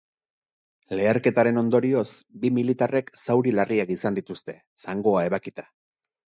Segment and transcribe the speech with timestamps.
[0.99, 2.05] Leherketaren ondorioz,
[2.45, 5.69] bi militarrek zauri larriak izan dituzte, zangoa ebakita.